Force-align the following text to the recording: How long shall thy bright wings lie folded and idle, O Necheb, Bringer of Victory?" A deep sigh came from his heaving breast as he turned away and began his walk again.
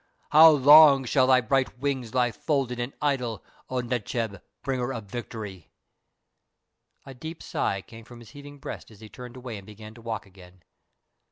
How 0.31 0.49
long 0.49 1.05
shall 1.05 1.27
thy 1.27 1.41
bright 1.41 1.77
wings 1.77 2.15
lie 2.15 2.31
folded 2.31 2.79
and 2.79 2.91
idle, 3.03 3.43
O 3.69 3.81
Necheb, 3.81 4.41
Bringer 4.63 4.91
of 4.91 5.03
Victory?" 5.03 5.69
A 7.05 7.13
deep 7.13 7.43
sigh 7.43 7.83
came 7.83 8.03
from 8.03 8.19
his 8.19 8.31
heaving 8.31 8.57
breast 8.57 8.89
as 8.89 8.99
he 9.01 9.09
turned 9.09 9.37
away 9.37 9.57
and 9.57 9.67
began 9.67 9.93
his 9.93 10.03
walk 10.03 10.25
again. 10.25 10.63